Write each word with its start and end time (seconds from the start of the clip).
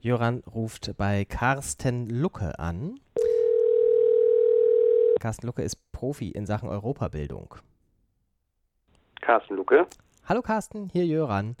Jöran 0.00 0.44
ruft 0.46 0.96
bei 0.96 1.24
Carsten 1.24 2.08
Lucke 2.08 2.56
an. 2.60 3.00
Carsten 5.18 5.48
Lucke 5.48 5.62
ist 5.62 5.90
Profi 5.90 6.30
in 6.30 6.46
Sachen 6.46 6.68
Europabildung. 6.68 7.56
Carsten 9.20 9.56
Lucke. 9.56 9.88
Hallo 10.24 10.40
Carsten, 10.40 10.88
hier 10.92 11.04
Jöran. 11.04 11.56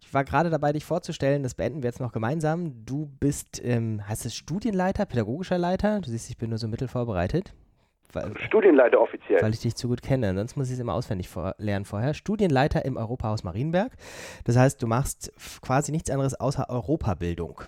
Ich 0.00 0.12
war 0.12 0.24
gerade 0.24 0.50
dabei, 0.50 0.72
dich 0.72 0.84
vorzustellen. 0.84 1.44
Das 1.44 1.54
beenden 1.54 1.84
wir 1.84 1.88
jetzt 1.88 2.00
noch 2.00 2.10
gemeinsam. 2.10 2.84
Du 2.84 3.06
bist, 3.20 3.64
ähm, 3.64 4.02
heißt 4.08 4.26
es 4.26 4.34
Studienleiter, 4.34 5.06
pädagogischer 5.06 5.56
Leiter? 5.56 6.00
Du 6.00 6.10
siehst, 6.10 6.28
ich 6.28 6.36
bin 6.36 6.50
nur 6.50 6.58
so 6.58 6.66
mittel 6.66 6.88
vorbereitet. 6.88 7.54
Weil, 8.12 8.36
Studienleiter 8.38 9.00
offiziell. 9.00 9.40
Weil 9.40 9.54
ich 9.54 9.60
dich 9.60 9.76
zu 9.76 9.86
gut 9.86 10.02
kenne. 10.02 10.34
Sonst 10.34 10.56
muss 10.56 10.68
ich 10.68 10.74
es 10.74 10.80
immer 10.80 10.94
auswendig 10.94 11.28
vor 11.28 11.54
lernen 11.58 11.84
vorher. 11.84 12.14
Studienleiter 12.14 12.84
im 12.84 12.96
Europahaus 12.96 13.44
Marienberg. 13.44 13.92
Das 14.44 14.56
heißt, 14.56 14.82
du 14.82 14.88
machst 14.88 15.32
quasi 15.62 15.92
nichts 15.92 16.10
anderes 16.10 16.34
außer 16.34 16.68
Europabildung. 16.68 17.62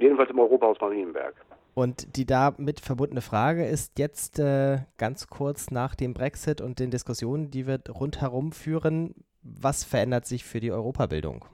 Jedenfalls 0.00 0.30
im 0.30 0.38
Europahaus 0.40 0.80
Marienberg. 0.80 1.34
Und 1.74 2.16
die 2.16 2.26
damit 2.26 2.80
verbundene 2.80 3.20
Frage 3.20 3.64
ist 3.64 3.98
jetzt 3.98 4.40
äh, 4.40 4.78
ganz 4.98 5.28
kurz 5.28 5.70
nach 5.70 5.94
dem 5.94 6.14
Brexit 6.14 6.60
und 6.60 6.80
den 6.80 6.90
Diskussionen, 6.90 7.50
die 7.50 7.66
wir 7.66 7.78
rundherum 7.88 8.52
führen, 8.52 9.14
was 9.42 9.84
verändert 9.84 10.26
sich 10.26 10.44
für 10.44 10.60
die 10.60 10.72
Europabildung? 10.72 11.44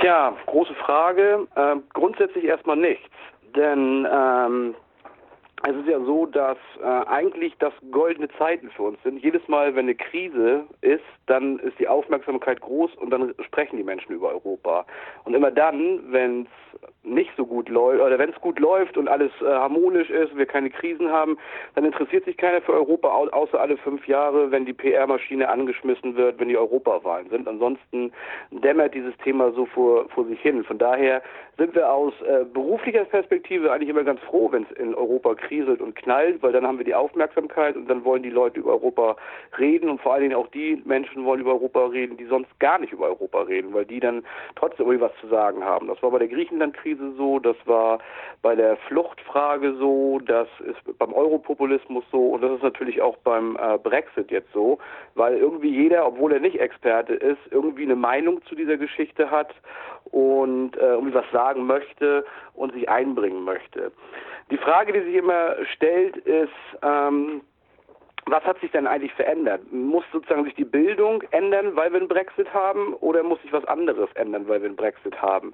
Tja, 0.00 0.34
große 0.46 0.74
Frage. 0.74 1.46
Äh, 1.56 1.76
grundsätzlich 1.92 2.44
erstmal 2.44 2.76
nichts. 2.76 3.10
Denn 3.56 4.06
ähm, 4.10 4.74
es 5.62 5.76
ist 5.76 5.88
ja 5.88 6.00
so, 6.00 6.26
dass 6.26 6.56
äh, 6.80 6.84
eigentlich 6.84 7.54
das 7.58 7.72
goldene 7.90 8.28
Zeiten 8.38 8.70
für 8.70 8.84
uns 8.84 9.02
sind. 9.02 9.22
Jedes 9.22 9.46
Mal, 9.48 9.74
wenn 9.74 9.84
eine 9.84 9.94
Krise 9.94 10.64
ist, 10.80 11.04
dann 11.26 11.58
ist 11.58 11.78
die 11.78 11.88
Aufmerksamkeit 11.88 12.60
groß 12.60 12.94
und 12.94 13.10
dann 13.10 13.34
sprechen 13.44 13.76
die 13.76 13.84
Menschen 13.84 14.12
über 14.12 14.30
Europa. 14.30 14.86
Und 15.24 15.34
immer 15.34 15.50
dann, 15.50 16.00
wenn 16.10 16.42
es 16.42 16.80
nicht 17.02 17.30
so 17.36 17.46
gut 17.46 17.68
läuft 17.68 18.02
oder 18.02 18.18
wenn 18.18 18.30
es 18.30 18.40
gut 18.40 18.58
läuft 18.58 18.98
und 18.98 19.08
alles 19.08 19.30
äh, 19.40 19.46
harmonisch 19.46 20.10
ist, 20.10 20.36
wir 20.36 20.46
keine 20.46 20.68
Krisen 20.68 21.10
haben, 21.10 21.38
dann 21.74 21.84
interessiert 21.84 22.24
sich 22.26 22.36
keiner 22.36 22.60
für 22.60 22.74
Europa 22.74 23.08
außer 23.08 23.58
alle 23.58 23.76
fünf 23.78 24.06
Jahre, 24.06 24.50
wenn 24.50 24.66
die 24.66 24.74
PR-Maschine 24.74 25.48
angeschmissen 25.48 26.16
wird, 26.16 26.38
wenn 26.38 26.48
die 26.48 26.58
Europawahlen 26.58 27.30
sind. 27.30 27.48
Ansonsten 27.48 28.12
dämmert 28.50 28.94
dieses 28.94 29.16
Thema 29.18 29.50
so 29.52 29.64
vor, 29.66 30.08
vor 30.10 30.26
sich 30.26 30.40
hin. 30.40 30.62
Von 30.64 30.78
daher 30.78 31.22
sind 31.56 31.74
wir 31.74 31.90
aus 31.92 32.12
äh, 32.22 32.44
beruflicher 32.44 33.04
Perspektive 33.04 33.72
eigentlich 33.72 33.88
immer 33.88 34.04
ganz 34.04 34.20
froh, 34.20 34.50
wenn 34.52 34.64
es 34.64 34.76
in 34.78 34.94
Europa 34.94 35.34
kriselt 35.34 35.80
und 35.80 35.96
knallt, 35.96 36.42
weil 36.42 36.52
dann 36.52 36.66
haben 36.66 36.78
wir 36.78 36.84
die 36.84 36.94
Aufmerksamkeit 36.94 37.76
und 37.76 37.88
dann 37.88 38.04
wollen 38.04 38.22
die 38.22 38.30
Leute 38.30 38.60
über 38.60 38.72
Europa 38.72 39.16
reden 39.58 39.88
und 39.88 40.00
vor 40.00 40.14
allen 40.14 40.22
Dingen 40.22 40.34
auch 40.34 40.48
die 40.48 40.80
Menschen 40.84 41.24
wollen 41.24 41.40
über 41.40 41.52
Europa 41.52 41.86
reden, 41.86 42.16
die 42.16 42.26
sonst 42.26 42.48
gar 42.60 42.78
nicht 42.78 42.92
über 42.92 43.06
Europa 43.06 43.42
reden, 43.42 43.72
weil 43.72 43.84
die 43.84 44.00
dann 44.00 44.22
trotzdem 44.56 44.86
irgendwie 44.86 45.02
was 45.02 45.12
zu 45.20 45.28
sagen 45.28 45.64
haben. 45.64 45.88
Das 45.88 46.02
war 46.02 46.10
bei 46.10 46.18
der 46.18 46.28
Griechenland-Krise 46.28 46.89
so, 47.16 47.38
das 47.38 47.56
war 47.66 47.98
bei 48.42 48.54
der 48.54 48.76
Fluchtfrage 48.88 49.74
so, 49.74 50.18
das 50.20 50.48
ist 50.60 50.98
beim 50.98 51.12
Europopulismus 51.12 52.04
so 52.10 52.30
und 52.30 52.42
das 52.42 52.52
ist 52.52 52.62
natürlich 52.62 53.02
auch 53.02 53.16
beim 53.18 53.56
äh, 53.56 53.78
Brexit 53.78 54.30
jetzt 54.30 54.52
so, 54.52 54.78
weil 55.14 55.36
irgendwie 55.36 55.70
jeder, 55.70 56.06
obwohl 56.06 56.32
er 56.32 56.40
nicht 56.40 56.58
Experte 56.58 57.14
ist, 57.14 57.40
irgendwie 57.50 57.84
eine 57.84 57.96
Meinung 57.96 58.42
zu 58.46 58.54
dieser 58.54 58.76
Geschichte 58.76 59.30
hat 59.30 59.54
und 60.10 60.76
äh, 60.76 60.80
irgendwie 60.80 61.14
was 61.14 61.30
sagen 61.32 61.66
möchte 61.66 62.24
und 62.54 62.72
sich 62.72 62.88
einbringen 62.88 63.44
möchte. 63.44 63.92
Die 64.50 64.58
Frage, 64.58 64.92
die 64.92 65.00
sich 65.02 65.14
immer 65.14 65.54
stellt, 65.74 66.16
ist, 66.16 66.50
ähm, 66.82 67.42
was 68.30 68.44
hat 68.44 68.60
sich 68.60 68.70
denn 68.70 68.86
eigentlich 68.86 69.12
verändert? 69.14 69.60
Muss 69.72 70.04
sozusagen 70.12 70.44
sich 70.44 70.54
die 70.54 70.64
Bildung 70.64 71.22
ändern, 71.30 71.76
weil 71.76 71.90
wir 71.92 71.98
einen 71.98 72.08
Brexit 72.08 72.52
haben, 72.52 72.94
oder 72.94 73.22
muss 73.22 73.40
sich 73.42 73.52
was 73.52 73.64
anderes 73.66 74.08
ändern, 74.14 74.48
weil 74.48 74.60
wir 74.60 74.68
einen 74.68 74.76
Brexit 74.76 75.20
haben? 75.20 75.52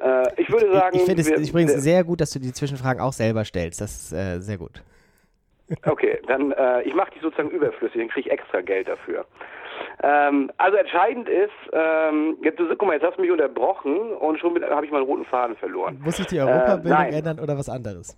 Äh, 0.00 0.40
ich 0.40 0.50
würde 0.50 0.72
sagen. 0.72 0.96
Ich, 0.96 1.02
ich 1.02 1.06
finde 1.06 1.22
es 1.22 1.50
übrigens 1.50 1.74
sehr 1.74 2.04
gut, 2.04 2.20
dass 2.20 2.30
du 2.30 2.38
die 2.38 2.52
Zwischenfragen 2.52 3.00
auch 3.00 3.12
selber 3.12 3.44
stellst. 3.44 3.80
Das 3.80 3.94
ist 3.94 4.12
äh, 4.12 4.40
sehr 4.40 4.58
gut. 4.58 4.82
Okay, 5.86 6.18
dann 6.26 6.52
äh, 6.52 6.82
ich 6.82 6.94
mache 6.94 7.10
die 7.14 7.20
sozusagen 7.20 7.50
überflüssig, 7.50 7.98
dann 7.98 8.08
kriege 8.08 8.28
ich 8.28 8.32
extra 8.32 8.60
Geld 8.60 8.86
dafür. 8.86 9.24
Ähm, 10.02 10.50
also 10.58 10.76
entscheidend 10.76 11.28
ist, 11.28 11.50
ähm, 11.72 12.36
jetzt, 12.42 12.58
guck 12.58 12.86
mal, 12.86 12.94
jetzt 12.94 13.04
hast 13.04 13.16
du 13.16 13.22
mich 13.22 13.30
unterbrochen 13.30 14.12
und 14.12 14.38
schon 14.38 14.62
habe 14.62 14.84
ich 14.84 14.92
meinen 14.92 15.04
roten 15.04 15.24
Faden 15.24 15.56
verloren. 15.56 15.98
Muss 16.04 16.16
sich 16.16 16.26
die 16.26 16.38
Europabildung 16.40 17.06
äh, 17.06 17.18
ändern 17.18 17.40
oder 17.40 17.56
was 17.56 17.68
anderes? 17.68 18.16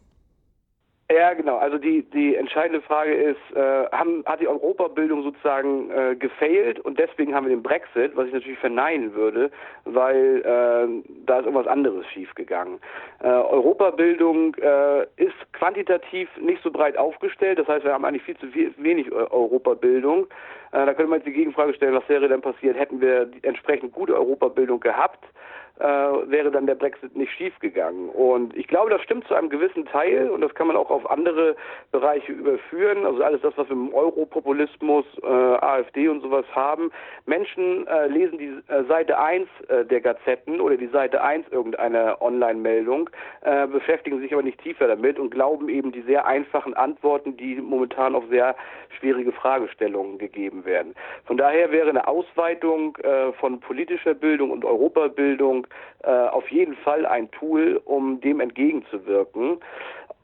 Ja, 1.08 1.34
genau. 1.34 1.56
Also 1.58 1.78
die, 1.78 2.02
die 2.10 2.34
entscheidende 2.34 2.82
Frage 2.82 3.14
ist, 3.14 3.38
äh, 3.54 3.86
haben, 3.92 4.24
hat 4.26 4.40
die 4.40 4.48
Europabildung 4.48 5.22
sozusagen 5.22 5.88
äh, 5.90 6.16
gefailt 6.16 6.80
und 6.80 6.98
deswegen 6.98 7.32
haben 7.32 7.46
wir 7.46 7.54
den 7.54 7.62
Brexit, 7.62 8.16
was 8.16 8.26
ich 8.26 8.32
natürlich 8.32 8.58
verneinen 8.58 9.14
würde, 9.14 9.52
weil 9.84 10.40
äh, 10.40 11.12
da 11.24 11.38
ist 11.38 11.44
irgendwas 11.44 11.68
anderes 11.68 12.04
schiefgegangen. 12.08 12.80
Äh, 13.20 13.28
Europabildung 13.28 14.56
äh, 14.56 15.02
ist 15.16 15.52
quantitativ 15.52 16.28
nicht 16.38 16.60
so 16.64 16.72
breit 16.72 16.96
aufgestellt, 16.96 17.60
das 17.60 17.68
heißt, 17.68 17.84
wir 17.84 17.92
haben 17.92 18.04
eigentlich 18.04 18.24
viel 18.24 18.38
zu 18.38 18.48
viel, 18.48 18.74
wenig 18.76 19.12
Europabildung. 19.12 20.26
Äh, 20.72 20.86
da 20.86 20.92
könnte 20.92 21.06
man 21.06 21.20
jetzt 21.20 21.28
die 21.28 21.32
Gegenfrage 21.32 21.72
stellen, 21.74 21.94
was 21.94 22.08
wäre 22.08 22.26
denn 22.26 22.40
passiert, 22.40 22.76
hätten 22.76 23.00
wir 23.00 23.30
entsprechend 23.42 23.92
gute 23.92 24.16
Europabildung 24.16 24.80
gehabt? 24.80 25.24
Äh, 25.78 25.84
wäre 25.84 26.50
dann 26.50 26.66
der 26.66 26.74
Brexit 26.74 27.14
nicht 27.16 27.32
schiefgegangen. 27.32 28.08
Und 28.08 28.56
ich 28.56 28.66
glaube, 28.66 28.90
das 28.90 29.02
stimmt 29.02 29.26
zu 29.26 29.34
einem 29.34 29.50
gewissen 29.50 29.84
Teil 29.86 30.30
und 30.30 30.40
das 30.40 30.54
kann 30.54 30.66
man 30.66 30.76
auch 30.76 30.90
auf 30.90 31.08
andere 31.10 31.56
Bereiche 31.92 32.32
überführen. 32.32 33.04
Also 33.04 33.22
alles 33.22 33.42
das, 33.42 33.52
was 33.56 33.68
wir 33.68 33.76
im 33.76 33.92
Europopulismus, 33.92 35.04
äh, 35.22 35.26
AfD 35.26 36.08
und 36.08 36.22
sowas 36.22 36.46
haben. 36.54 36.90
Menschen 37.26 37.86
äh, 37.86 38.06
lesen 38.06 38.38
die 38.38 38.72
äh, 38.72 38.84
Seite 38.84 39.18
1 39.18 39.48
äh, 39.68 39.84
der 39.84 40.00
Gazetten 40.00 40.60
oder 40.60 40.76
die 40.76 40.86
Seite 40.88 41.22
1 41.22 41.48
irgendeiner 41.50 42.22
Online-Meldung, 42.22 43.10
äh, 43.42 43.66
beschäftigen 43.66 44.20
sich 44.20 44.32
aber 44.32 44.42
nicht 44.42 44.60
tiefer 44.62 44.88
damit 44.88 45.18
und 45.18 45.30
glauben 45.30 45.68
eben 45.68 45.92
die 45.92 46.02
sehr 46.02 46.26
einfachen 46.26 46.74
Antworten, 46.74 47.36
die 47.36 47.56
momentan 47.56 48.14
auf 48.14 48.24
sehr 48.30 48.56
schwierige 48.98 49.32
Fragestellungen 49.32 50.18
gegeben 50.18 50.64
werden. 50.64 50.94
Von 51.26 51.36
daher 51.36 51.70
wäre 51.70 51.90
eine 51.90 52.08
Ausweitung 52.08 52.96
von 53.38 53.60
politischer 53.60 54.14
Bildung 54.14 54.50
und 54.50 54.64
Europabildung 54.64 55.65
auf 56.02 56.48
jeden 56.50 56.76
Fall 56.76 57.04
ein 57.04 57.30
Tool, 57.32 57.80
um 57.84 58.20
dem 58.20 58.40
entgegenzuwirken. 58.40 59.58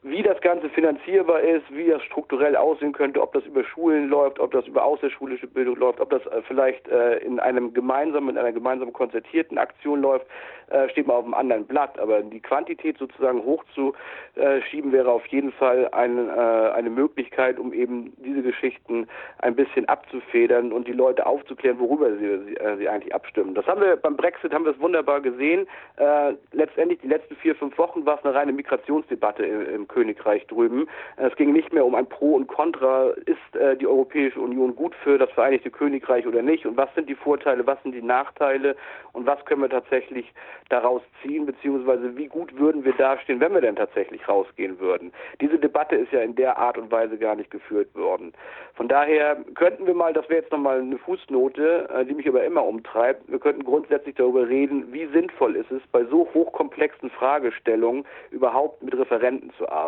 Wie 0.05 0.21
das 0.21 0.39
Ganze 0.41 0.69
finanzierbar 0.69 1.39
ist, 1.39 1.63
wie 1.69 1.87
das 1.87 2.03
strukturell 2.03 2.57
aussehen 2.57 2.91
könnte, 2.91 3.21
ob 3.21 3.31
das 3.31 3.45
über 3.45 3.63
Schulen 3.63 4.09
läuft, 4.09 4.37
ob 4.37 4.51
das 4.51 4.67
über 4.67 4.83
außerschulische 4.83 5.47
Bildung 5.47 5.77
läuft, 5.77 6.01
ob 6.01 6.09
das 6.09 6.25
äh, 6.25 6.41
vielleicht 6.45 6.89
äh, 6.89 7.19
in 7.19 7.39
einem 7.39 7.73
gemeinsamen, 7.73 8.31
in 8.31 8.37
einer 8.37 8.51
gemeinsamen 8.51 8.91
konzertierten 8.91 9.57
Aktion 9.57 10.01
läuft, 10.01 10.25
äh, 10.67 10.89
steht 10.89 11.07
mal 11.07 11.13
auf 11.13 11.23
einem 11.23 11.33
anderen 11.33 11.65
Blatt. 11.65 11.97
Aber 11.99 12.21
die 12.21 12.41
Quantität 12.41 12.97
sozusagen 12.97 13.45
hochzuschieben 13.45 14.91
wäre 14.91 15.09
auf 15.09 15.25
jeden 15.27 15.53
Fall 15.53 15.87
ein, 15.93 16.27
äh, 16.27 16.31
eine 16.31 16.89
Möglichkeit, 16.89 17.57
um 17.57 17.71
eben 17.71 18.11
diese 18.17 18.41
Geschichten 18.41 19.07
ein 19.37 19.55
bisschen 19.55 19.87
abzufedern 19.87 20.73
und 20.73 20.85
die 20.85 20.93
Leute 20.93 21.25
aufzuklären, 21.25 21.79
worüber 21.79 22.11
sie, 22.17 22.39
sie, 22.45 22.55
äh, 22.55 22.89
eigentlich 22.89 23.15
abstimmen. 23.15 23.55
Das 23.55 23.65
haben 23.67 23.79
wir 23.79 23.95
beim 23.95 24.17
Brexit 24.17 24.53
haben 24.53 24.65
wir 24.65 24.71
es 24.71 24.79
wunderbar 24.81 25.21
gesehen. 25.21 25.65
Äh, 25.95 26.33
letztendlich 26.51 26.99
die 26.99 27.07
letzten 27.07 27.37
vier, 27.37 27.55
fünf 27.55 27.77
Wochen 27.77 28.05
war 28.05 28.17
es 28.17 28.25
eine 28.25 28.35
reine 28.35 28.51
Migrationsdebatte 28.51 29.45
im, 29.45 29.75
im 29.75 29.87
Königreich 29.93 30.45
drüben. 30.47 30.87
Es 31.17 31.35
ging 31.35 31.53
nicht 31.53 31.71
mehr 31.71 31.85
um 31.85 31.95
ein 31.95 32.07
Pro 32.07 32.35
und 32.35 32.47
Contra, 32.47 33.11
ist 33.25 33.55
äh, 33.55 33.77
die 33.77 33.87
Europäische 33.87 34.39
Union 34.39 34.75
gut 34.75 34.95
für 35.03 35.17
das 35.17 35.29
Vereinigte 35.31 35.69
Königreich 35.69 36.25
oder 36.25 36.41
nicht 36.41 36.65
und 36.65 36.77
was 36.77 36.93
sind 36.95 37.09
die 37.09 37.15
Vorteile, 37.15 37.65
was 37.67 37.81
sind 37.83 37.93
die 37.93 38.01
Nachteile 38.01 38.75
und 39.13 39.27
was 39.27 39.43
können 39.45 39.61
wir 39.61 39.69
tatsächlich 39.69 40.33
daraus 40.69 41.01
ziehen, 41.21 41.45
beziehungsweise 41.45 42.17
wie 42.17 42.27
gut 42.27 42.57
würden 42.57 42.83
wir 42.83 42.93
dastehen, 42.93 43.39
wenn 43.39 43.53
wir 43.53 43.61
denn 43.61 43.75
tatsächlich 43.75 44.27
rausgehen 44.27 44.79
würden. 44.79 45.13
Diese 45.39 45.59
Debatte 45.59 45.95
ist 45.95 46.11
ja 46.11 46.21
in 46.21 46.35
der 46.35 46.57
Art 46.57 46.77
und 46.77 46.91
Weise 46.91 47.17
gar 47.17 47.35
nicht 47.35 47.51
geführt 47.51 47.93
worden. 47.95 48.33
Von 48.73 48.87
daher 48.87 49.37
könnten 49.53 49.85
wir 49.85 49.93
mal, 49.93 50.13
das 50.13 50.27
wäre 50.29 50.41
jetzt 50.41 50.51
nochmal 50.51 50.79
eine 50.79 50.97
Fußnote, 50.97 51.89
äh, 51.93 52.05
die 52.05 52.15
mich 52.15 52.27
aber 52.27 52.43
immer 52.43 52.65
umtreibt, 52.65 53.29
wir 53.29 53.39
könnten 53.39 53.63
grundsätzlich 53.63 54.15
darüber 54.15 54.47
reden, 54.47 54.91
wie 54.91 55.05
sinnvoll 55.07 55.55
ist 55.55 55.71
es, 55.71 55.81
bei 55.91 56.03
so 56.05 56.27
hochkomplexen 56.33 57.11
Fragestellungen 57.11 58.05
überhaupt 58.31 58.81
mit 58.81 58.97
Referenten 58.97 59.51
zu 59.57 59.69
arbeiten. 59.69 59.82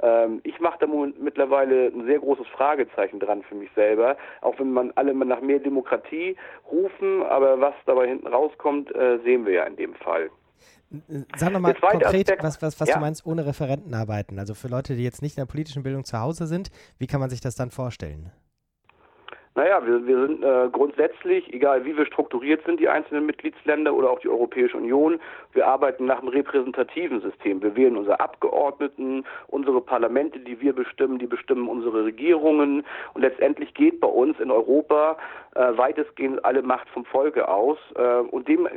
Ähm, 0.00 0.40
ich 0.44 0.58
mache 0.60 0.78
da 0.80 0.86
mittlerweile 0.86 1.86
ein 1.88 2.06
sehr 2.06 2.18
großes 2.18 2.46
Fragezeichen 2.48 3.20
dran 3.20 3.42
für 3.42 3.54
mich 3.54 3.70
selber, 3.74 4.16
auch 4.40 4.58
wenn 4.58 4.72
man 4.72 4.92
alle 4.94 5.14
nach 5.14 5.40
mehr 5.40 5.58
Demokratie 5.58 6.36
rufen, 6.70 7.22
aber 7.22 7.60
was 7.60 7.74
dabei 7.86 8.08
hinten 8.08 8.26
rauskommt, 8.26 8.94
äh, 8.94 9.18
sehen 9.24 9.46
wir 9.46 9.54
ja 9.54 9.64
in 9.64 9.76
dem 9.76 9.94
Fall. 9.94 10.30
Sag 11.36 11.52
nochmal 11.52 11.74
konkret, 11.74 12.06
Aspekt, 12.06 12.42
was, 12.42 12.62
was, 12.62 12.80
was 12.80 12.88
ja. 12.88 12.94
du 12.94 13.00
meinst, 13.00 13.26
ohne 13.26 13.44
Referenten 13.44 13.94
arbeiten. 13.94 14.38
Also 14.38 14.54
für 14.54 14.68
Leute, 14.68 14.94
die 14.94 15.04
jetzt 15.04 15.20
nicht 15.20 15.36
in 15.36 15.42
der 15.42 15.50
politischen 15.50 15.82
Bildung 15.82 16.04
zu 16.04 16.18
Hause 16.18 16.46
sind, 16.46 16.70
wie 16.98 17.06
kann 17.06 17.20
man 17.20 17.28
sich 17.28 17.40
das 17.40 17.56
dann 17.56 17.70
vorstellen? 17.70 18.32
Naja, 19.58 19.84
wir, 19.84 20.06
wir 20.06 20.24
sind 20.24 20.44
äh, 20.44 20.68
grundsätzlich, 20.70 21.52
egal 21.52 21.84
wie 21.84 21.96
wir 21.96 22.06
strukturiert 22.06 22.64
sind, 22.64 22.78
die 22.78 22.88
einzelnen 22.88 23.26
Mitgliedsländer 23.26 23.92
oder 23.92 24.08
auch 24.08 24.20
die 24.20 24.28
Europäische 24.28 24.76
Union, 24.76 25.18
wir 25.52 25.66
arbeiten 25.66 26.06
nach 26.06 26.20
einem 26.20 26.28
repräsentativen 26.28 27.20
System. 27.20 27.60
Wir 27.60 27.74
wählen 27.74 27.96
unsere 27.96 28.20
Abgeordneten, 28.20 29.24
unsere 29.48 29.80
Parlamente, 29.80 30.38
die 30.38 30.60
wir 30.60 30.72
bestimmen, 30.72 31.18
die 31.18 31.26
bestimmen 31.26 31.68
unsere 31.68 32.04
Regierungen. 32.04 32.84
Und 33.14 33.22
letztendlich 33.22 33.74
geht 33.74 33.98
bei 33.98 34.06
uns 34.06 34.38
in 34.38 34.52
Europa 34.52 35.16
äh, 35.56 35.76
weitestgehend 35.76 36.44
alle 36.44 36.62
Macht 36.62 36.88
vom 36.90 37.04
Volke 37.04 37.48
aus. 37.48 37.78
Äh, 37.96 38.18
und 38.30 38.46
dem 38.46 38.68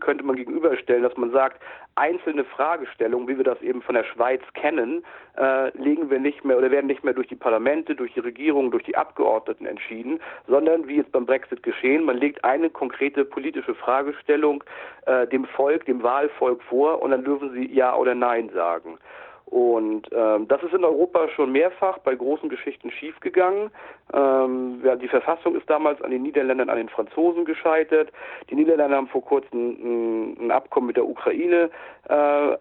könnte 0.00 0.22
man 0.22 0.36
gegenüberstellen, 0.36 1.02
dass 1.02 1.16
man 1.16 1.30
sagt, 1.30 1.62
einzelne 1.96 2.44
Fragestellungen, 2.44 3.26
wie 3.28 3.36
wir 3.36 3.44
das 3.44 3.60
eben 3.62 3.82
von 3.82 3.94
der 3.94 4.04
Schweiz 4.04 4.42
kennen, 4.54 5.04
äh, 5.36 5.76
legen 5.76 6.10
wir 6.10 6.20
nicht 6.20 6.44
mehr 6.44 6.58
oder 6.58 6.70
werden 6.70 6.86
nicht 6.86 7.04
mehr 7.04 7.14
durch 7.14 7.28
die 7.28 7.36
Parlamente, 7.36 7.94
durch 7.94 8.12
die 8.14 8.20
Regierung, 8.20 8.70
durch 8.70 8.84
die 8.84 8.96
Abgeordneten 8.96 9.66
entschieden, 9.66 10.20
sondern 10.46 10.86
wie 10.86 10.96
jetzt 10.96 11.12
beim 11.12 11.26
Brexit 11.26 11.62
geschehen, 11.62 12.04
man 12.04 12.18
legt 12.18 12.44
eine 12.44 12.70
konkrete 12.70 13.24
politische 13.24 13.74
Fragestellung 13.74 14.62
äh, 15.06 15.26
dem 15.26 15.46
Volk, 15.46 15.86
dem 15.86 16.02
Wahlvolk 16.02 16.62
vor 16.62 17.02
und 17.02 17.10
dann 17.10 17.24
dürfen 17.24 17.52
sie 17.52 17.66
Ja 17.72 17.96
oder 17.96 18.14
Nein 18.14 18.50
sagen. 18.50 18.98
Und 19.46 20.08
ähm, 20.12 20.48
das 20.48 20.60
ist 20.64 20.74
in 20.74 20.84
Europa 20.84 21.28
schon 21.28 21.52
mehrfach 21.52 21.98
bei 21.98 22.16
großen 22.16 22.48
Geschichten 22.48 22.90
schiefgegangen. 22.90 23.70
Ähm, 24.12 24.80
ja, 24.84 24.96
die 24.96 25.06
Verfassung 25.06 25.54
ist 25.54 25.70
damals 25.70 26.02
an 26.02 26.10
den 26.10 26.22
Niederländern, 26.22 26.68
an 26.68 26.78
den 26.78 26.88
Franzosen 26.88 27.44
gescheitert. 27.44 28.10
Die 28.50 28.56
Niederländer 28.56 28.96
haben 28.96 29.06
vor 29.06 29.24
kurzem 29.24 29.70
ein, 29.70 30.46
ein 30.46 30.50
Abkommen 30.50 30.88
mit 30.88 30.96
der 30.96 31.06
Ukraine 31.06 31.70
äh, 32.08 32.12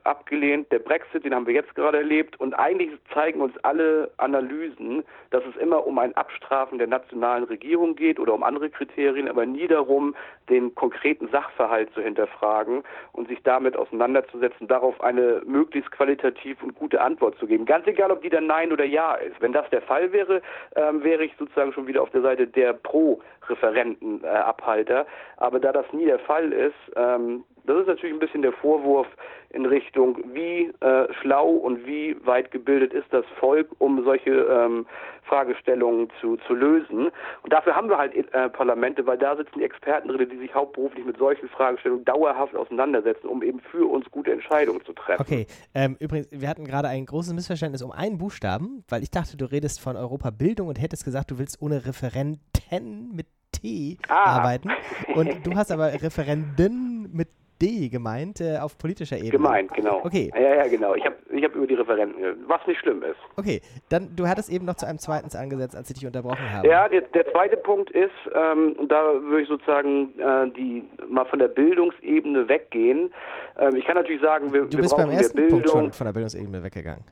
abgelehnt. 0.03 0.71
Der 0.71 0.77
Brexit, 0.77 1.25
den 1.25 1.33
haben 1.33 1.47
wir 1.47 1.55
jetzt 1.55 1.73
gerade 1.73 1.97
erlebt. 1.97 2.39
Und 2.39 2.53
eigentlich 2.53 2.91
zeigen 3.11 3.41
uns 3.41 3.57
alle 3.63 4.11
Analysen, 4.17 5.03
dass 5.31 5.43
es 5.43 5.55
immer 5.59 5.87
um 5.87 5.97
ein 5.97 6.15
Abstrafen 6.15 6.77
der 6.77 6.87
nationalen 6.87 7.45
Regierung 7.45 7.95
geht 7.95 8.19
oder 8.19 8.35
um 8.35 8.43
andere 8.43 8.69
Kriterien, 8.69 9.27
aber 9.27 9.47
nie 9.47 9.67
darum, 9.67 10.15
den 10.49 10.73
konkreten 10.75 11.27
Sachverhalt 11.29 11.91
zu 11.93 12.01
hinterfragen 12.01 12.83
und 13.11 13.27
sich 13.27 13.41
damit 13.43 13.75
auseinanderzusetzen, 13.75 14.67
darauf 14.67 15.01
eine 15.01 15.41
möglichst 15.45 15.91
qualitativ 15.91 16.61
und 16.63 16.75
gute 16.75 17.01
Antwort 17.01 17.37
zu 17.37 17.47
geben. 17.47 17.65
Ganz 17.65 17.85
egal, 17.87 18.11
ob 18.11 18.21
die 18.21 18.29
dann 18.29 18.47
Nein 18.47 18.71
oder 18.71 18.85
Ja 18.85 19.15
ist. 19.15 19.41
Wenn 19.41 19.51
das 19.53 19.69
der 19.69 19.81
Fall 19.81 20.11
wäre, 20.11 20.41
ähm, 20.75 21.03
wäre 21.03 21.23
ich 21.23 21.33
sozusagen 21.37 21.73
schon 21.73 21.87
wieder 21.87 22.01
auf 22.01 22.09
der 22.11 22.21
Seite 22.21 22.47
der 22.47 22.73
Pro-Referentenabhalter. 22.73 25.01
Äh, 25.01 25.05
Aber 25.37 25.59
da 25.59 25.71
das 25.71 25.91
nie 25.93 26.05
der 26.05 26.19
Fall 26.19 26.51
ist, 26.51 26.75
ähm, 26.95 27.43
das 27.67 27.81
ist 27.81 27.87
natürlich 27.87 28.15
ein 28.15 28.19
bisschen 28.19 28.41
der 28.41 28.53
Vorwurf 28.53 29.07
in 29.49 29.65
Richtung, 29.65 30.17
wie 30.33 30.71
äh, 30.81 31.13
schlau 31.21 31.49
und 31.49 31.85
wie 31.85 32.15
weit 32.25 32.51
gebildet 32.51 32.93
ist 32.93 33.07
das 33.11 33.25
Volk, 33.39 33.69
um 33.79 34.03
solche 34.03 34.31
ähm, 34.31 34.85
Fragestellungen 35.23 36.09
zu, 36.19 36.37
zu 36.47 36.53
lösen. 36.53 37.07
Und 37.41 37.53
dafür 37.53 37.75
haben 37.75 37.89
wir 37.89 37.97
halt 37.97 38.13
äh, 38.15 38.49
Parlamente, 38.49 39.05
weil 39.07 39.17
da 39.17 39.35
sitzen 39.35 39.59
die 39.59 39.63
Experten 39.63 40.09
drin, 40.09 40.29
die 40.29 40.37
sich 40.37 40.53
hauptberuflich 40.53 41.05
mit 41.05 41.17
solchen 41.17 41.47
Fragestellungen 41.49 42.05
dauerhaft 42.05 42.55
auseinandersetzen, 42.55 43.27
um 43.27 43.41
eben 43.43 43.59
für 43.59 43.89
uns 43.89 44.09
gute 44.11 44.31
Entscheidungen 44.31 44.83
zu 44.85 44.93
treffen. 44.93 45.21
Okay, 45.21 45.47
ähm, 45.73 45.95
übrigens, 45.99 46.27
wir 46.31 46.49
hatten 46.49 46.65
gerade 46.65 46.89
ein 46.89 47.05
großes 47.05 47.33
Missverständnis 47.33 47.81
um 47.81 47.91
einen 47.91 48.17
Buchstaben, 48.17 48.83
weil 48.89 49.03
ich 49.03 49.11
dachte, 49.11 49.37
du 49.37 49.45
redest 49.45 49.81
von 49.81 49.95
Europabildung 49.95 50.67
und 50.67 50.81
hättest 50.81 51.05
gesagt, 51.05 51.31
du 51.31 51.39
willst 51.39 51.61
ohne 51.61 51.85
Referenten 51.85 53.15
mit 53.15 53.27
T 53.51 53.97
ah. 54.09 54.37
arbeiten. 54.37 54.69
Und 55.13 55.45
du 55.45 55.55
hast 55.55 55.71
aber 55.71 55.93
Referenden 56.01 57.09
mit 57.13 57.29
D 57.61 57.89
gemeint, 57.89 58.41
äh, 58.41 58.57
auf 58.57 58.77
politischer 58.77 59.17
Ebene. 59.17 59.31
Gemeint, 59.31 59.73
genau. 59.73 60.01
Okay. 60.03 60.31
Ja, 60.35 60.55
ja, 60.55 60.67
genau. 60.67 60.95
Ich 60.95 61.05
habe 61.05 61.15
ich 61.29 61.43
hab 61.43 61.55
über 61.55 61.67
die 61.67 61.75
Referenten 61.75 62.15
was 62.47 62.65
nicht 62.67 62.79
schlimm 62.79 63.03
ist. 63.03 63.17
Okay, 63.37 63.61
dann, 63.89 64.15
du 64.15 64.27
hattest 64.27 64.49
eben 64.49 64.65
noch 64.65 64.75
zu 64.75 64.85
einem 64.85 64.99
zweiten 64.99 65.35
angesetzt, 65.35 65.75
als 65.75 65.89
ich 65.89 65.95
dich 65.95 66.05
unterbrochen 66.05 66.51
habe. 66.51 66.67
Ja, 66.67 66.87
der, 66.87 67.01
der 67.01 67.31
zweite 67.31 67.57
Punkt 67.57 67.89
ist, 67.91 68.11
ähm, 68.33 68.75
da 68.87 69.13
würde 69.21 69.41
ich 69.41 69.47
sozusagen 69.47 70.17
äh, 70.19 70.49
die 70.51 70.83
mal 71.07 71.25
von 71.25 71.39
der 71.39 71.47
Bildungsebene 71.47 72.47
weggehen. 72.47 73.13
Ähm, 73.57 73.75
ich 73.75 73.85
kann 73.85 73.95
natürlich 73.95 74.21
sagen, 74.21 74.53
wir, 74.53 74.61
du 74.61 74.71
wir 74.71 74.81
bist 74.81 74.95
beim 74.95 75.09
ersten 75.09 75.35
Bildung, 75.35 75.61
Punkt 75.61 75.69
schon 75.69 75.91
von 75.91 76.05
der 76.05 76.13
Bildungsebene 76.13 76.63
weggegangen. 76.63 77.03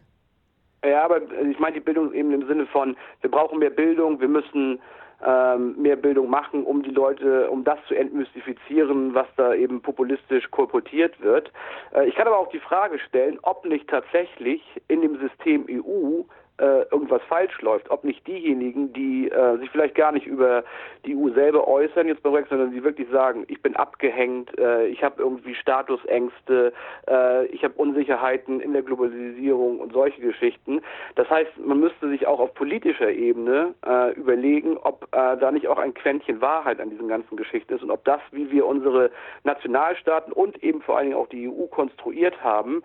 Ja, 0.85 1.05
aber 1.05 1.21
ich 1.21 1.59
meine 1.59 1.75
die 1.75 1.79
Bildungsebene 1.79 2.35
im 2.35 2.47
Sinne 2.47 2.65
von, 2.67 2.97
wir 3.21 3.31
brauchen 3.31 3.59
mehr 3.59 3.69
Bildung, 3.69 4.19
wir 4.19 4.27
müssen 4.27 4.79
ähm, 5.25 5.75
mehr 5.81 5.95
Bildung 5.95 6.29
machen, 6.29 6.63
um 6.63 6.83
die 6.83 6.91
Leute, 6.91 7.49
um 7.49 7.63
das 7.63 7.79
zu 7.87 7.95
entmystifizieren, 7.95 9.13
was 9.13 9.27
da 9.37 9.53
eben 9.53 9.81
populistisch 9.81 10.49
kolportiert 10.51 11.19
wird. 11.21 11.51
Äh, 11.93 12.07
ich 12.07 12.15
kann 12.15 12.27
aber 12.27 12.37
auch 12.37 12.49
die 12.49 12.59
Frage 12.59 12.99
stellen, 12.99 13.39
ob 13.43 13.65
nicht 13.65 13.89
tatsächlich 13.89 14.61
in 14.87 15.01
dem 15.01 15.19
System 15.19 15.65
EU 15.69 16.23
äh, 16.59 16.83
irgendwas 16.91 17.21
falsch 17.23 17.61
läuft, 17.61 17.89
ob 17.89 18.03
nicht 18.03 18.25
diejenigen, 18.27 18.93
die 18.93 19.29
äh, 19.29 19.57
sich 19.57 19.69
vielleicht 19.71 19.95
gar 19.95 20.11
nicht 20.11 20.27
über 20.27 20.63
die 21.05 21.15
EU 21.15 21.29
selber 21.33 21.67
äußern 21.67 22.07
jetzt 22.07 22.21
bei 22.21 22.29
Brexit, 22.29 22.51
sondern 22.51 22.71
die 22.71 22.83
wirklich 22.83 23.09
sagen, 23.09 23.45
ich 23.47 23.61
bin 23.61 23.75
abgehängt, 23.75 24.57
äh, 24.59 24.85
ich 24.87 25.03
habe 25.03 25.21
irgendwie 25.21 25.55
Statusängste, 25.55 26.71
äh, 27.09 27.45
ich 27.47 27.63
habe 27.63 27.73
Unsicherheiten 27.75 28.59
in 28.59 28.73
der 28.73 28.83
Globalisierung 28.83 29.79
und 29.79 29.93
solche 29.93 30.21
Geschichten. 30.21 30.81
Das 31.15 31.29
heißt, 31.29 31.57
man 31.57 31.79
müsste 31.79 32.07
sich 32.09 32.27
auch 32.27 32.39
auf 32.39 32.53
politischer 32.53 33.09
Ebene 33.09 33.73
äh, 33.85 34.13
überlegen, 34.13 34.77
ob 34.77 35.11
da 35.11 35.51
nicht 35.51 35.67
auch 35.67 35.77
ein 35.77 35.93
Quäntchen 35.93 36.41
Wahrheit 36.41 36.79
an 36.79 36.89
diesen 36.89 37.07
ganzen 37.07 37.37
Geschichten 37.37 37.73
ist 37.73 37.83
und 37.83 37.91
ob 37.91 38.03
das, 38.03 38.19
wie 38.31 38.49
wir 38.51 38.65
unsere 38.65 39.11
Nationalstaaten 39.43 40.33
und 40.33 40.61
eben 40.63 40.81
vor 40.81 40.97
allen 40.97 41.09
Dingen 41.09 41.19
auch 41.19 41.27
die 41.27 41.47
EU 41.47 41.67
konstruiert 41.67 42.43
haben, 42.43 42.83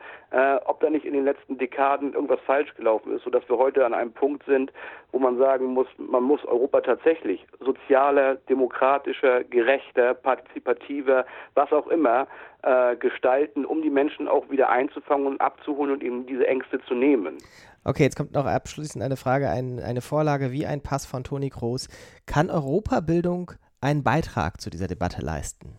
ob 0.66 0.80
da 0.80 0.90
nicht 0.90 1.04
in 1.04 1.14
den 1.14 1.24
letzten 1.24 1.58
Dekaden 1.58 2.12
irgendwas 2.12 2.40
falsch 2.40 2.74
gelaufen 2.74 3.16
ist, 3.16 3.24
sodass 3.24 3.48
wir 3.48 3.58
heute 3.58 3.67
an 3.76 3.94
einem 3.94 4.12
Punkt 4.12 4.44
sind, 4.46 4.72
wo 5.12 5.18
man 5.18 5.38
sagen 5.38 5.66
muss, 5.66 5.86
man 5.96 6.22
muss 6.22 6.44
Europa 6.44 6.80
tatsächlich 6.80 7.46
sozialer, 7.60 8.36
demokratischer, 8.48 9.44
gerechter, 9.44 10.14
partizipativer, 10.14 11.24
was 11.54 11.72
auch 11.72 11.86
immer, 11.88 12.26
äh, 12.62 12.96
gestalten, 12.96 13.64
um 13.64 13.82
die 13.82 13.90
Menschen 13.90 14.28
auch 14.28 14.48
wieder 14.50 14.68
einzufangen 14.68 15.26
und 15.26 15.40
abzuholen 15.40 15.92
und 15.92 16.02
ihnen 16.02 16.26
diese 16.26 16.46
Ängste 16.46 16.80
zu 16.80 16.94
nehmen. 16.94 17.38
Okay, 17.84 18.02
jetzt 18.02 18.16
kommt 18.16 18.32
noch 18.32 18.46
abschließend 18.46 19.02
eine 19.02 19.16
Frage, 19.16 19.48
ein, 19.48 19.80
eine 19.80 20.00
Vorlage 20.00 20.52
wie 20.52 20.66
ein 20.66 20.82
Pass 20.82 21.06
von 21.06 21.24
Toni 21.24 21.50
Kroos. 21.50 21.88
Kann 22.26 22.50
Europabildung 22.50 23.52
einen 23.80 24.02
Beitrag 24.02 24.60
zu 24.60 24.70
dieser 24.70 24.88
Debatte 24.88 25.24
leisten? 25.24 25.78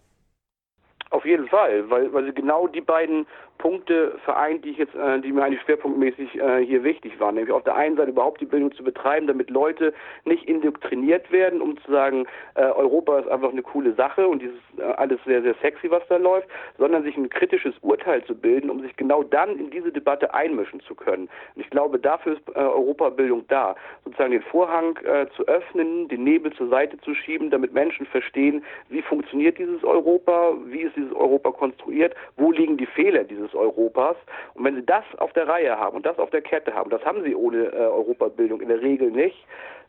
Auf 1.12 1.26
jeden 1.26 1.48
Fall, 1.48 1.90
weil, 1.90 2.14
weil 2.14 2.26
sie 2.26 2.34
genau 2.34 2.68
die 2.68 2.82
beiden 2.82 3.26
Punkte 3.60 4.18
vereint, 4.24 4.66
die 4.66 4.72
ich 4.72 4.78
jetzt, 4.78 4.96
äh, 4.96 5.20
die 5.20 5.32
mir 5.32 5.44
eigentlich 5.44 5.62
schwerpunktmäßig 5.62 6.40
äh, 6.40 6.66
hier 6.66 6.84
wichtig 6.84 7.20
waren. 7.20 7.36
Nämlich 7.36 7.54
auf 7.54 7.64
der 7.64 7.76
einen 7.76 7.98
Seite 7.98 8.10
überhaupt 8.10 8.42
die 8.42 8.46
Bildung 8.46 8.72
zu 8.74 8.84
betreiben, 8.84 9.28
damit 9.28 9.50
Leute 9.50 9.94
nicht 10.26 10.48
indoktriniert 10.48 11.30
werden, 11.32 11.62
um 11.62 11.78
zu 11.84 11.92
sagen, 11.92 12.26
äh, 12.56 12.62
Europa 12.62 13.20
ist 13.20 13.28
einfach 13.28 13.52
eine 13.52 13.62
coole 13.62 13.94
Sache 13.94 14.28
und 14.28 14.42
dieses 14.42 14.58
äh, 14.78 14.84
alles 14.84 15.20
sehr, 15.26 15.42
sehr 15.42 15.56
sexy, 15.62 15.92
was 15.92 16.02
da 16.08 16.16
läuft, 16.16 16.48
sondern 16.78 17.04
sich 17.04 17.18
ein 17.18 17.30
kritisches 17.30 17.76
Urteil 17.82 18.24
zu 18.24 18.34
bilden, 18.34 18.70
um 18.70 18.82
sich 18.82 18.96
genau 18.96 19.24
dann 19.24 19.60
in 19.60 19.70
diese 19.70 19.92
Debatte 19.92 20.34
einmischen 20.34 20.80
zu 20.82 20.96
können. 20.96 21.30
Und 21.56 21.62
ich 21.62 21.70
glaube, 21.70 22.00
dafür 22.00 22.34
ist 22.34 22.50
äh, 22.56 22.60
Europabildung 22.60 23.46
da, 23.50 23.76
sozusagen 24.06 24.32
den 24.32 24.42
Vorhang 24.44 24.98
äh, 25.04 25.28
zu 25.36 25.46
öffnen, 25.48 26.08
den 26.08 26.24
Nebel 26.24 26.54
zur 26.54 26.70
Seite 26.70 26.98
zu 27.02 27.14
schieben, 27.14 27.50
damit 27.50 27.74
Menschen 27.74 28.06
verstehen, 28.06 28.64
wie 28.88 29.02
funktioniert 29.02 29.58
dieses 29.58 29.84
Europa, 29.84 30.54
wie 30.66 30.82
ist 30.82 30.96
dieses 30.96 31.14
Europa 31.14 31.52
konstruiert, 31.52 32.16
wo 32.38 32.52
liegen 32.52 32.78
die 32.78 32.86
Fehler 32.86 33.26
dieses 33.26 33.49
dieses 33.50 33.60
Europas. 33.60 34.18
Und 34.54 34.66
wenn 34.66 34.76
sie 34.76 34.86
das 34.86 35.04
auf 35.18 35.34
der 35.34 35.48
Reihe 35.48 35.78
haben 35.78 35.98
und 35.98 36.06
das 36.06 36.20
auf 36.20 36.30
der 36.30 36.42
Kette 36.42 36.74
haben, 36.74 36.90
das 36.90 37.04
haben 37.06 37.24
sie 37.24 37.36
ohne 37.36 37.66
äh, 37.66 37.78
Europabildung 37.78 38.62
in 38.62 38.70
der 38.70 38.82
Regel 38.82 39.12
nicht, 39.12 39.38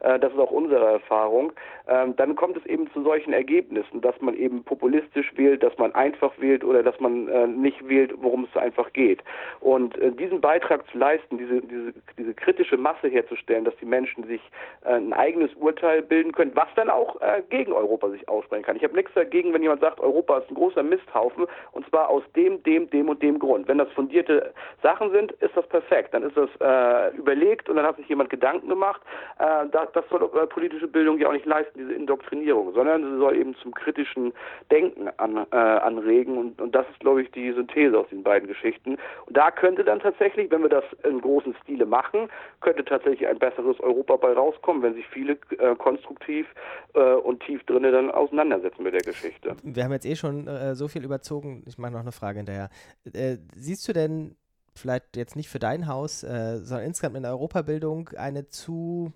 äh, 0.00 0.18
das 0.18 0.32
ist 0.32 0.38
auch 0.38 0.50
unsere 0.50 0.84
Erfahrung, 0.84 1.52
ähm, 1.88 2.16
dann 2.16 2.34
kommt 2.36 2.56
es 2.56 2.66
eben 2.66 2.90
zu 2.92 3.02
solchen 3.02 3.32
Ergebnissen, 3.32 4.00
dass 4.00 4.18
man 4.20 4.34
eben 4.34 4.64
populistisch 4.64 5.32
wählt, 5.36 5.62
dass 5.62 5.76
man 5.78 5.94
einfach 5.94 6.32
wählt 6.38 6.64
oder 6.64 6.82
dass 6.82 6.98
man 7.00 7.28
äh, 7.28 7.46
nicht 7.46 7.86
wählt, 7.88 8.12
worum 8.20 8.46
es 8.50 8.60
einfach 8.60 8.92
geht. 8.92 9.22
Und 9.60 9.96
äh, 9.98 10.12
diesen 10.12 10.40
Beitrag 10.40 10.86
zu 10.90 10.98
leisten, 10.98 11.38
diese, 11.38 11.60
diese, 11.60 11.92
diese 12.18 12.34
kritische 12.34 12.76
Masse 12.76 13.08
herzustellen, 13.08 13.64
dass 13.64 13.76
die 13.76 13.86
Menschen 13.86 14.24
sich 14.24 14.40
äh, 14.84 14.94
ein 14.94 15.12
eigenes 15.12 15.52
Urteil 15.54 16.02
bilden 16.02 16.32
können, 16.32 16.52
was 16.54 16.68
dann 16.76 16.90
auch 16.90 17.20
äh, 17.20 17.42
gegen 17.50 17.72
Europa 17.72 18.08
sich 18.10 18.28
aussprechen 18.28 18.64
kann. 18.64 18.76
Ich 18.76 18.84
habe 18.84 18.94
nichts 18.94 19.12
dagegen, 19.14 19.52
wenn 19.52 19.62
jemand 19.62 19.80
sagt, 19.80 20.00
Europa 20.00 20.38
ist 20.38 20.50
ein 20.50 20.54
großer 20.54 20.82
Misthaufen 20.82 21.46
und 21.72 21.86
zwar 21.88 22.08
aus 22.08 22.22
dem, 22.34 22.62
dem, 22.62 22.88
dem 22.90 23.08
und 23.08 23.22
dem 23.22 23.38
Grund. 23.38 23.49
Wenn 23.50 23.78
das 23.78 23.90
fundierte 23.92 24.52
Sachen 24.82 25.10
sind, 25.10 25.32
ist 25.32 25.56
das 25.56 25.66
perfekt. 25.68 26.14
Dann 26.14 26.22
ist 26.22 26.36
das 26.36 26.48
äh, 26.60 27.16
überlegt 27.16 27.68
und 27.68 27.76
dann 27.76 27.86
hat 27.86 27.96
sich 27.96 28.08
jemand 28.08 28.30
Gedanken 28.30 28.68
gemacht. 28.68 29.00
Äh, 29.38 29.68
da, 29.70 29.86
das 29.92 30.04
soll 30.10 30.22
äh, 30.22 30.46
politische 30.46 30.88
Bildung 30.88 31.18
ja 31.18 31.28
auch 31.28 31.32
nicht 31.32 31.46
leisten, 31.46 31.78
diese 31.78 31.92
Indoktrinierung, 31.92 32.72
sondern 32.74 33.02
sie 33.02 33.18
soll 33.18 33.36
eben 33.36 33.54
zum 33.56 33.72
kritischen 33.74 34.32
Denken 34.70 35.08
an, 35.16 35.46
äh, 35.50 35.56
anregen 35.56 36.38
und, 36.38 36.60
und 36.60 36.74
das 36.74 36.88
ist, 36.90 37.00
glaube 37.00 37.22
ich, 37.22 37.30
die 37.32 37.52
Synthese 37.52 37.98
aus 37.98 38.08
den 38.10 38.22
beiden 38.22 38.48
Geschichten. 38.48 38.96
Und 39.26 39.36
da 39.36 39.50
könnte 39.50 39.84
dann 39.84 40.00
tatsächlich, 40.00 40.50
wenn 40.50 40.62
wir 40.62 40.68
das 40.68 40.84
in 41.04 41.20
großen 41.20 41.54
Stile 41.62 41.86
machen, 41.86 42.28
könnte 42.60 42.84
tatsächlich 42.84 43.26
ein 43.28 43.38
besseres 43.38 43.78
Europa 43.80 44.16
bei 44.16 44.32
rauskommen, 44.32 44.82
wenn 44.82 44.94
sich 44.94 45.06
viele 45.08 45.38
äh, 45.58 45.74
konstruktiv 45.76 46.46
äh, 46.94 47.00
und 47.00 47.42
tief 47.42 47.64
drinnen 47.64 47.92
dann 47.92 48.10
auseinandersetzen 48.10 48.82
mit 48.82 48.94
der 48.94 49.02
Geschichte. 49.02 49.56
Wir 49.62 49.84
haben 49.84 49.92
jetzt 49.92 50.06
eh 50.06 50.16
schon 50.16 50.48
so 50.74 50.88
viel 50.88 51.04
überzogen. 51.04 51.62
Ich 51.66 51.78
mache 51.78 51.92
noch 51.92 52.00
eine 52.00 52.12
Frage 52.12 52.38
hinterher. 52.38 52.70
Äh, 53.12 53.38
siehst 53.54 53.86
du 53.88 53.92
denn 53.92 54.36
vielleicht 54.74 55.16
jetzt 55.16 55.36
nicht 55.36 55.48
für 55.48 55.58
dein 55.58 55.86
Haus, 55.86 56.22
äh, 56.22 56.58
sondern 56.58 56.86
insgesamt 56.86 57.16
in 57.16 57.22
der 57.22 57.32
Europabildung 57.32 58.10
eine 58.16 58.48
zu 58.48 59.12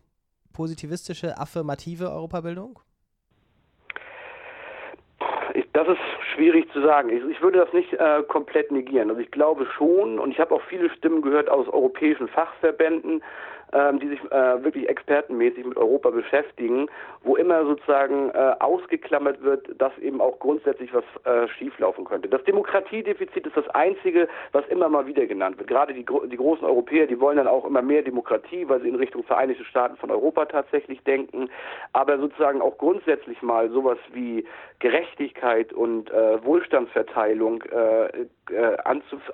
positivistische, 0.53 1.39
affirmative 1.39 2.11
Europabildung? 2.11 2.79
Ich, 5.55 5.67
das 5.73 5.89
ist 5.89 5.99
schwierig 6.35 6.71
zu 6.73 6.83
sagen. 6.83 7.11
Ich, 7.11 7.23
ich 7.25 7.41
würde 7.43 7.59
das 7.59 7.73
nicht 7.73 7.93
äh, 7.93 8.23
komplett 8.29 8.73
negieren. 8.73 9.11
Also 9.11 9.21
ich 9.21 9.31
glaube 9.31 9.67
schon, 9.77 10.19
und 10.19 10.31
ich 10.31 10.41
habe 10.41 10.55
auch 10.55 10.63
viele 10.69 10.91
Stimmen 10.91 11.23
gehört 11.23 11.49
aus 11.49 11.69
europäischen 11.69 12.29
Fachverbänden, 12.29 13.23
ähm, 13.73 13.99
die 14.01 14.09
sich 14.09 14.21
äh, 14.31 14.63
wirklich 14.63 14.89
expertenmäßig 14.89 15.65
mit 15.65 15.77
Europa 15.77 16.11
beschäftigen, 16.11 16.87
wo 17.23 17.37
immer 17.37 17.65
sozusagen 17.65 18.31
äh, 18.31 18.55
ausgeklammert 18.61 19.43
wird, 19.43 19.69
dass 19.81 19.97
eben 19.99 20.21
auch 20.21 20.39
grundsätzlich 20.39 20.93
was 20.93 21.05
äh, 21.25 21.49
schieflaufen 21.49 22.05
könnte. 22.05 22.29
Das 22.29 22.45
Demokratiedefizit 22.45 23.47
ist 23.47 23.57
das 23.57 23.69
einzige, 23.71 24.29
was 24.53 24.67
immer 24.69 24.89
mal 24.89 25.07
wieder 25.07 25.27
genannt 25.27 25.59
wird. 25.59 25.69
Gerade 25.69 25.95
die, 25.95 26.05
die 26.05 26.37
großen 26.37 26.65
Europäer, 26.65 27.07
die 27.07 27.21
wollen 27.21 27.37
dann 27.37 27.49
auch 27.49 27.65
immer 27.65 27.83
mehr 27.83 28.03
Demokratie, 28.03 28.69
weil 28.69 28.81
sie 28.81 28.89
in 28.89 28.97
Richtung 28.97 29.25
Vereinigte 29.25 29.65
Staaten 29.65 29.97
von 29.97 30.11
Europa 30.11 30.47
tatsächlich 30.47 31.03
denken. 31.03 31.49
Aber 31.93 32.19
sozusagen 32.19 32.61
auch 32.61 32.79
grundsätzlich 32.79 33.41
mal 33.43 33.71
sowas 33.71 33.99
wie 34.13 34.47
Gerechtigkeit 34.79 35.73
und 35.73 36.11
äh, 36.11 36.45
Wohlstandsverteilung 36.45 37.63
äh, 37.63 38.27
äh, 38.51 38.77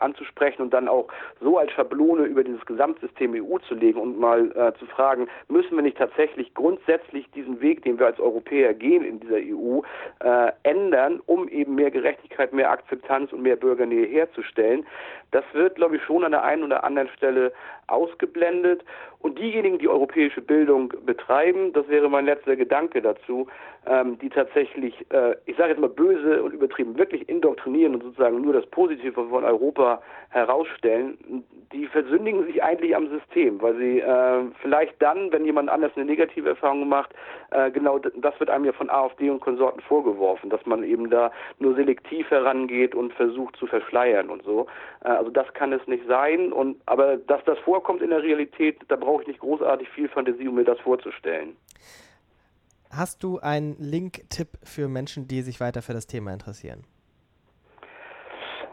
anzusprechen 0.00 0.62
und 0.62 0.72
dann 0.72 0.88
auch 0.88 1.08
so 1.40 1.58
als 1.58 1.72
Schablone 1.72 2.24
über 2.24 2.44
dieses 2.44 2.64
Gesamtsystem 2.66 3.34
EU 3.34 3.58
zu 3.58 3.74
legen 3.74 4.00
und 4.00 4.18
mal 4.18 4.50
äh, 4.52 4.78
zu 4.78 4.86
fragen, 4.86 5.28
müssen 5.48 5.76
wir 5.76 5.82
nicht 5.82 5.98
tatsächlich 5.98 6.54
grundsätzlich 6.54 7.30
diesen 7.32 7.60
Weg, 7.60 7.82
den 7.82 7.98
wir 7.98 8.06
als 8.06 8.20
Europäer 8.20 8.74
gehen 8.74 9.04
in 9.04 9.20
dieser 9.20 9.36
EU, 9.36 9.80
äh, 10.20 10.52
ändern, 10.62 11.20
um 11.26 11.48
eben 11.48 11.74
mehr 11.74 11.90
Gerechtigkeit, 11.90 12.52
mehr 12.52 12.70
Akzeptanz 12.70 13.32
und 13.32 13.42
mehr 13.42 13.56
Bürgernähe 13.56 14.06
herzustellen. 14.06 14.86
Das 15.30 15.44
wird, 15.52 15.76
glaube 15.76 15.96
ich, 15.96 16.02
schon 16.02 16.24
an 16.24 16.32
der 16.32 16.42
einen 16.42 16.64
oder 16.64 16.84
anderen 16.84 17.08
Stelle 17.10 17.52
ausgeblendet. 17.86 18.82
Und 19.20 19.38
diejenigen, 19.38 19.78
die 19.78 19.88
europäische 19.88 20.40
Bildung 20.40 20.92
betreiben, 21.04 21.72
das 21.72 21.86
wäre 21.88 22.08
mein 22.08 22.24
letzter 22.24 22.56
Gedanke 22.56 23.02
dazu, 23.02 23.48
ähm, 23.86 24.18
die 24.18 24.30
tatsächlich, 24.30 24.94
äh, 25.10 25.36
ich 25.46 25.56
sage 25.56 25.70
jetzt 25.70 25.80
mal 25.80 25.90
böse 25.90 26.42
und 26.42 26.52
übertrieben, 26.52 26.96
wirklich 26.96 27.28
indoktrinieren 27.28 27.94
und 27.94 28.02
sozusagen 28.02 28.40
nur 28.40 28.54
das 28.54 28.66
Positive 28.66 28.99
von 29.12 29.44
Europa 29.44 30.02
herausstellen, 30.30 31.44
die 31.72 31.86
versündigen 31.86 32.46
sich 32.46 32.62
eigentlich 32.62 32.94
am 32.94 33.08
System, 33.08 33.60
weil 33.60 33.76
sie 33.76 34.00
äh, 34.00 34.44
vielleicht 34.60 35.00
dann, 35.00 35.32
wenn 35.32 35.44
jemand 35.44 35.68
anders 35.68 35.92
eine 35.96 36.04
negative 36.04 36.50
Erfahrung 36.50 36.88
macht, 36.88 37.14
äh, 37.50 37.70
genau 37.70 37.98
das 37.98 38.38
wird 38.38 38.50
einem 38.50 38.64
ja 38.64 38.72
von 38.72 38.90
AfD 38.90 39.30
und 39.30 39.40
Konsorten 39.40 39.80
vorgeworfen, 39.80 40.50
dass 40.50 40.64
man 40.66 40.82
eben 40.82 41.10
da 41.10 41.30
nur 41.58 41.74
selektiv 41.74 42.30
herangeht 42.30 42.94
und 42.94 43.12
versucht 43.14 43.56
zu 43.56 43.66
verschleiern 43.66 44.30
und 44.30 44.42
so. 44.42 44.66
Äh, 45.04 45.08
also 45.08 45.30
das 45.30 45.52
kann 45.54 45.72
es 45.72 45.86
nicht 45.86 46.06
sein. 46.06 46.52
Und 46.52 46.80
aber 46.86 47.16
dass 47.16 47.42
das 47.44 47.58
vorkommt 47.60 48.02
in 48.02 48.10
der 48.10 48.22
Realität, 48.22 48.78
da 48.88 48.96
brauche 48.96 49.22
ich 49.22 49.28
nicht 49.28 49.40
großartig 49.40 49.88
viel 49.90 50.08
Fantasie, 50.08 50.48
um 50.48 50.54
mir 50.54 50.64
das 50.64 50.78
vorzustellen. 50.80 51.56
Hast 52.90 53.22
du 53.22 53.38
einen 53.38 53.76
Link-Tipp 53.78 54.48
für 54.64 54.88
Menschen, 54.88 55.28
die 55.28 55.42
sich 55.42 55.60
weiter 55.60 55.80
für 55.80 55.92
das 55.92 56.08
Thema 56.08 56.32
interessieren? 56.32 56.84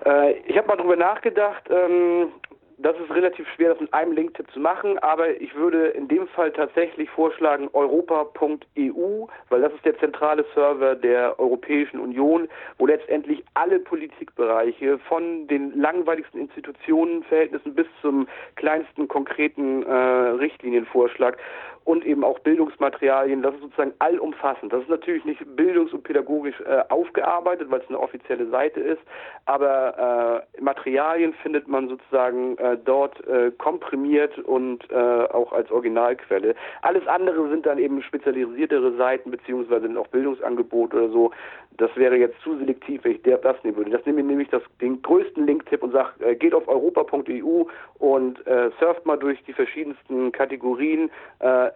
Äh, 0.08 0.38
ich 0.48 0.58
habe 0.58 0.68
mal 0.68 0.78
drüber 0.78 0.96
nachgedacht. 0.96 1.64
Ähm, 1.70 2.32
das 2.80 2.96
ist 3.00 3.10
relativ 3.10 3.48
schwer, 3.56 3.70
das 3.70 3.80
mit 3.80 3.92
einem 3.92 4.12
Link-Tipp 4.12 4.52
zu 4.52 4.60
machen, 4.60 5.00
aber 5.00 5.42
ich 5.42 5.56
würde 5.56 5.88
in 5.88 6.08
dem 6.08 6.28
Fall 6.28 6.52
tatsächlich 6.52 7.10
vorschlagen 7.10 7.70
europa.eu, 7.74 9.26
weil 9.50 9.62
das 9.62 9.74
ist 9.74 9.84
der 9.84 9.98
zentrale 9.98 10.46
Server 10.54 10.94
der 10.94 11.40
Europäischen 11.40 12.00
Union, 12.00 12.48
wo 12.78 12.86
letztendlich 12.86 13.44
alle 13.56 13.80
Politikbereiche 13.80 15.00
von 15.00 15.48
den 15.48 15.76
langweiligsten 15.80 16.40
Institutionenverhältnissen 16.40 17.74
bis 17.74 17.88
zum 18.04 18.28
kleinsten 18.58 19.08
konkreten 19.08 19.82
äh, 19.82 19.92
Richtlinienvorschlag 19.92 21.40
und 21.88 22.06
eben 22.06 22.26
auch 22.26 22.38
Bildungsmaterialien. 22.40 23.42
Das 23.42 23.56
ist 23.56 23.62
sozusagen 23.62 23.94
allumfassend. 24.00 24.74
Das 24.74 24.82
ist 24.82 24.90
natürlich 24.90 25.24
nicht 25.24 25.42
bildungs- 25.56 25.94
und 25.94 26.04
pädagogisch 26.04 26.60
äh, 26.60 26.84
aufgearbeitet, 26.90 27.72
weil 27.72 27.80
es 27.80 27.88
eine 27.88 27.98
offizielle 27.98 28.46
Seite 28.50 28.82
ist, 28.82 29.02
aber 29.46 30.44
äh, 30.58 30.62
Materialien 30.62 31.34
findet 31.42 31.70
man 31.70 31.88
sozusagen 31.88 32.58
äh, 32.58 32.78
dort 32.84 33.26
äh, 33.26 33.52
komprimiert 33.52 34.38
und 34.40 34.84
äh, 34.92 34.96
auch 34.96 35.54
als 35.54 35.72
Originalquelle. 35.72 36.56
Alles 36.82 37.08
andere 37.08 37.48
sind 37.50 37.66
dann 37.66 37.78
eben 37.78 38.02
spezialisiertere 38.02 38.98
Seiten 38.98 39.32
beziehungsweise 39.32 39.88
auch 39.98 40.08
Bildungsangebote 40.08 40.98
oder 40.98 41.10
so. 41.10 41.32
Das 41.78 41.96
wäre 41.96 42.18
jetzt 42.18 42.42
zu 42.42 42.58
selektiv, 42.58 43.06
wenn 43.06 43.14
ich 43.14 43.22
das 43.22 43.64
nehmen 43.64 43.78
würde. 43.78 43.92
Das 43.92 44.06
nehme 44.06 44.20
ich 44.20 44.26
nämlich 44.28 44.50
den 44.82 45.02
größten 45.04 45.46
Link-Tipp 45.46 45.84
und 45.84 45.94
sage, 45.94 46.10
äh, 46.20 46.36
geht 46.36 46.54
auf 46.54 46.68
europa.eu 46.68 47.64
und 48.00 48.44
surft 48.80 49.06
mal 49.06 49.18
durch 49.18 49.42
die 49.46 49.54
verschiedensten 49.54 50.32
Kategorien 50.32 51.10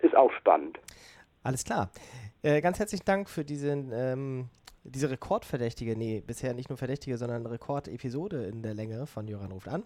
ist 0.01 0.15
auch 0.15 0.31
spannend. 0.33 0.79
Alles 1.43 1.63
klar. 1.63 1.91
Äh, 2.43 2.61
ganz 2.61 2.79
herzlichen 2.79 3.05
Dank 3.05 3.29
für 3.29 3.45
diesen, 3.45 3.91
ähm, 3.93 4.49
diese 4.83 5.09
rekordverdächtige, 5.09 5.95
nee, 5.95 6.21
bisher 6.25 6.53
nicht 6.53 6.69
nur 6.69 6.77
verdächtige, 6.77 7.17
sondern 7.17 7.45
Rekordepisode 7.45 8.45
in 8.45 8.63
der 8.63 8.73
Länge 8.73 9.05
von 9.05 9.27
Joran 9.27 9.51
ruft 9.51 9.67
an. 9.67 9.83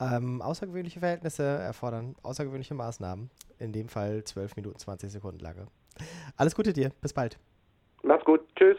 Ähm, 0.00 0.40
außergewöhnliche 0.40 1.00
Verhältnisse 1.00 1.42
erfordern 1.42 2.16
außergewöhnliche 2.22 2.74
Maßnahmen. 2.74 3.30
In 3.58 3.72
dem 3.72 3.88
Fall 3.88 4.24
12 4.24 4.56
Minuten 4.56 4.78
20 4.78 5.10
Sekunden 5.10 5.40
lange. 5.40 5.66
Alles 6.36 6.54
Gute 6.54 6.72
dir, 6.72 6.90
bis 7.02 7.12
bald. 7.12 7.38
Mach's 8.02 8.24
gut, 8.24 8.40
tschüss. 8.56 8.78